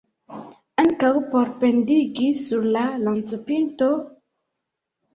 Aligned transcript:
Ankaŭ 0.83 1.11
por 1.35 1.53
pendigi 1.65 2.31
sur 2.41 2.67
la 2.79 2.89
lancopinto? 3.05 3.95